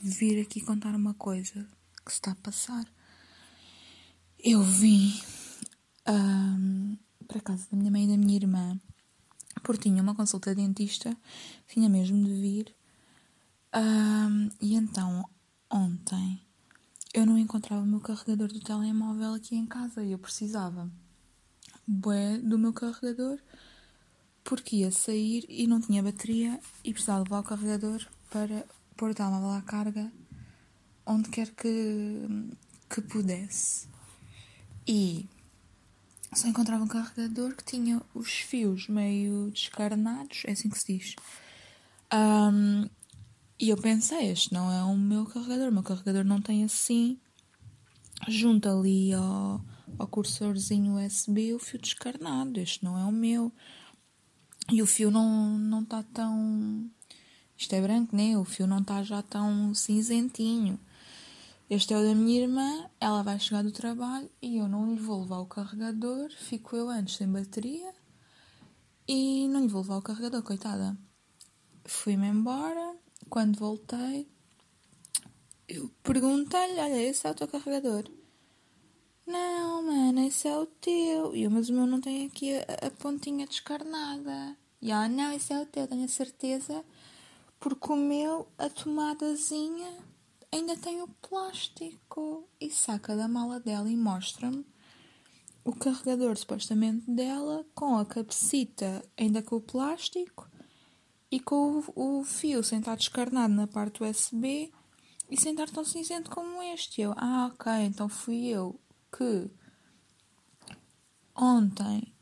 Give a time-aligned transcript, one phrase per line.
[0.00, 1.66] vir aqui contar uma coisa
[2.04, 2.86] que está a passar.
[4.38, 5.20] Eu vim
[6.08, 8.80] um, para casa da minha mãe e da minha irmã
[9.62, 11.16] porque tinha uma consulta de dentista,
[11.68, 12.74] tinha mesmo de vir.
[13.74, 15.28] Um, e então,
[15.70, 16.40] ontem,
[17.14, 20.90] eu não encontrava o meu carregador do telemóvel aqui em casa e eu precisava
[21.86, 23.38] do meu carregador
[24.44, 29.50] porque ia sair e não tinha bateria e precisava levar o carregador para pôr telemóvel
[29.50, 30.12] à carga
[31.06, 32.28] onde quer que,
[32.88, 33.88] que pudesse.
[34.86, 35.28] E
[36.32, 41.16] só encontrava um carregador que tinha os fios meio descarnados, é assim que se diz.
[42.12, 42.88] Um,
[43.58, 47.18] e eu pensei, este não é o meu carregador, o meu carregador não tem assim,
[48.28, 49.64] junto ali ao,
[49.98, 53.52] ao cursorzinho USB, o fio descarnado, este não é o meu.
[54.70, 56.88] E o fio não está tão.
[57.62, 58.36] Isto é branco, né?
[58.36, 60.80] O fio não está já tão cinzentinho.
[61.70, 65.00] Este é o da minha irmã, ela vai chegar do trabalho e eu não lhe
[65.00, 67.94] vou levar o carregador, fico eu antes sem bateria
[69.06, 70.98] e não lhe vou levar o carregador, coitada.
[71.84, 72.96] Fui-me embora,
[73.30, 74.28] quando voltei,
[75.68, 78.10] eu perguntei-lhe: Olha, esse é o teu carregador?
[79.24, 81.36] Não, mano, esse é o teu.
[81.36, 84.56] E eu, mas o meu não tem aqui a, a pontinha descarnada.
[84.80, 86.84] E ela: Não, esse é o teu, tenho a certeza,
[87.62, 89.96] porque o meu, a tomadazinha
[90.50, 92.48] ainda tem o plástico.
[92.60, 94.66] E saca da mala dela e mostra-me
[95.64, 100.50] o carregador supostamente dela com a cabecita ainda com o plástico
[101.30, 104.72] e com o, o fio estar descarnado na parte USB
[105.30, 107.00] e sem estar tão cinzento como este.
[107.00, 108.80] Eu, ah, ok, então fui eu
[109.16, 109.48] que
[111.36, 112.12] ontem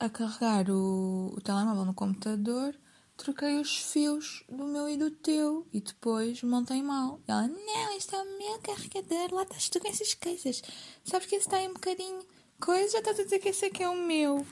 [0.00, 2.74] a carregar o, o telemóvel no computador
[3.16, 7.20] troquei os fios do meu e do teu e depois montei mal.
[7.26, 10.62] E ela, não, este é o meu carregador, lá estás tu com essas coisas.
[11.04, 12.24] Sabes que esse está aí um bocadinho
[12.60, 14.46] coisa, estás a dizer que esse aqui é o meu.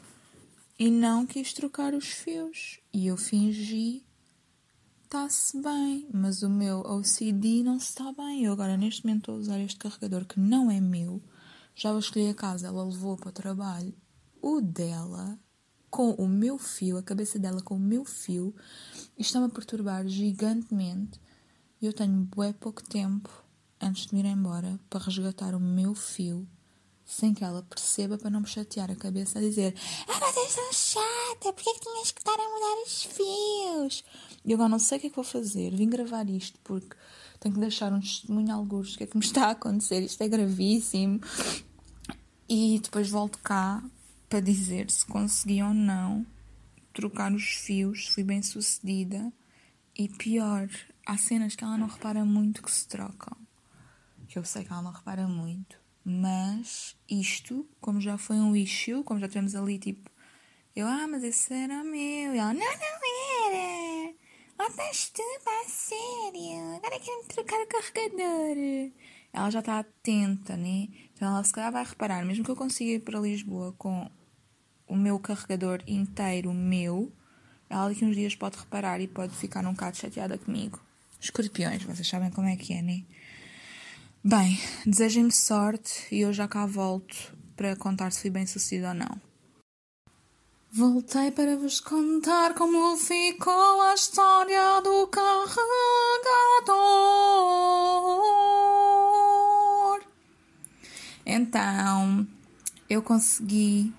[0.79, 2.81] E não quis trocar os fios.
[2.93, 4.05] E eu fingi,
[5.05, 8.45] está-se bem, mas o meu OCD não se está bem.
[8.45, 11.23] Eu agora neste momento estou a usar este carregador que não é meu.
[11.77, 13.95] Já vou escolher a casa, ela levou para o trabalho
[14.41, 15.39] o dela
[15.95, 18.53] com o meu fio, a cabeça dela com o meu fio,
[19.17, 21.21] está-me a perturbar gigantemente.
[21.81, 23.31] E eu tenho bué pouco tempo
[23.81, 26.49] antes de me ir embora para resgatar o meu fio
[27.05, 29.73] sem que ela perceba para não me chatear a cabeça a dizer
[30.09, 34.05] Ah, vocês são chata, porque é que tinhas que estar a mudar os fios?
[34.45, 36.97] E agora não sei o que é que vou fazer, vim gravar isto porque
[37.39, 40.21] tenho que deixar um testemunho a do que é que me está a acontecer, isto
[40.23, 41.21] é gravíssimo.
[42.49, 43.81] E depois volto cá
[44.35, 46.27] para dizer se consegui ou não
[46.93, 49.33] trocar os fios, fui bem sucedida.
[49.97, 50.69] E pior,
[51.07, 53.37] há cenas que ela não repara muito que se trocam.
[54.27, 55.79] Que eu sei que ela não repara muito.
[56.05, 60.11] Mas isto, como já foi um issue, como já tivemos ali tipo,
[60.75, 62.35] eu, ah, mas esse era meu.
[62.35, 64.15] E ela, não, não era.
[64.59, 66.75] Lá estás tu, pá, sério.
[66.75, 68.93] Agora quero-me trocar o carregador.
[69.33, 70.89] Ela já está atenta, né?
[71.13, 74.11] Então ela se calhar vai reparar, mesmo que eu consiga ir para Lisboa com
[74.87, 77.13] o meu carregador inteiro meu,
[77.69, 80.81] ela daqui uns dias pode reparar e pode ficar um bocado chateada comigo.
[81.21, 83.03] Escorpiões, vocês sabem como é que é, né?
[84.23, 88.95] Bem, desejem-me sorte e eu já cá volto para contar se fui bem sucedido ou
[88.95, 89.21] não.
[90.73, 95.55] Voltei para vos contar como ficou a história do carregador.
[101.25, 102.27] Então,
[102.91, 103.95] eu consegui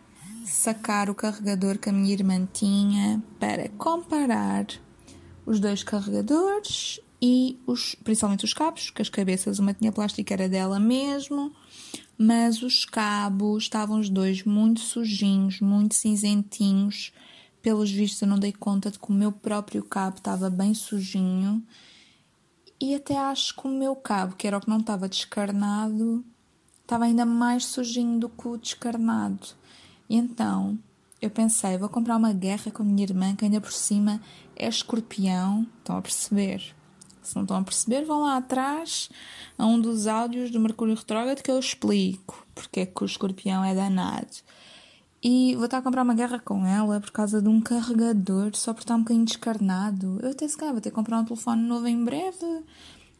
[0.46, 4.68] sacar o carregador que a minha irmã tinha para comparar
[5.46, 10.48] os dois carregadores e os, principalmente os cabos, que as cabeças, uma tinha plástico, era
[10.48, 11.52] dela mesmo,
[12.18, 17.12] mas os cabos estavam os dois muito sujinhos, muito cinzentinhos.
[17.62, 21.64] Pelos vistos, eu não dei conta de que o meu próprio cabo estava bem sujinho.
[22.80, 26.24] E até acho que o meu cabo, que era o que não estava descarnado,
[26.82, 29.48] estava ainda mais sujinho do que o descarnado.
[30.10, 30.78] E então
[31.22, 34.22] eu pensei, vou comprar uma guerra com a minha irmã, que ainda por cima
[34.56, 35.66] é escorpião.
[35.80, 36.76] Estão a perceber?
[37.24, 39.10] Se não estão a perceber, vão lá atrás
[39.58, 43.64] a um dos áudios do Mercúrio Retrógrado que eu explico porque é que o escorpião
[43.64, 44.28] é danado.
[45.22, 48.74] E vou estar a comprar uma guerra com ela por causa de um carregador, só
[48.74, 50.20] por estar um bocadinho descarnado.
[50.22, 52.64] Eu até se calhar vou ter que comprar um telefone novo em breve.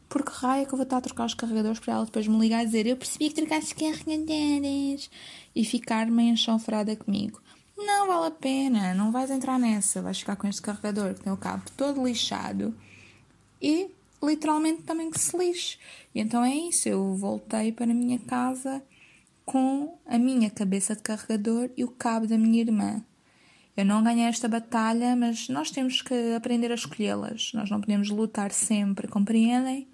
[0.08, 2.38] Porque raio é que eu vou estar a trocar os carregadores para ela depois me
[2.38, 5.10] ligar e dizer eu percebi que trocaste carregadores
[5.54, 7.40] e ficar meio enxonfrada comigo.
[7.76, 11.32] Não vale a pena, não vais entrar nessa, vais ficar com este carregador que tem
[11.32, 12.74] o cabo todo lixado
[13.60, 13.90] e
[14.22, 15.78] literalmente também que se lixe.
[16.14, 18.82] E então é isso, eu voltei para a minha casa
[19.44, 23.04] com a minha cabeça de carregador e o cabo da minha irmã.
[23.76, 27.52] Eu não ganhei esta batalha, mas nós temos que aprender a escolhê-las.
[27.52, 29.86] Nós não podemos lutar sempre, compreendem?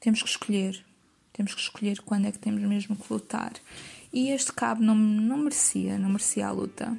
[0.00, 0.84] Temos que escolher.
[1.32, 3.52] Temos que escolher quando é que temos mesmo que lutar.
[4.12, 6.98] E este cabo não, não merecia, não merecia a luta.